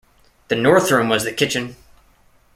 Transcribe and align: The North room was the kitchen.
The 0.47 0.55
North 0.55 0.89
room 0.89 1.09
was 1.09 1.25
the 1.25 1.31
kitchen. 1.31 1.75